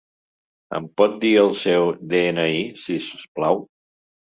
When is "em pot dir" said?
0.77-1.31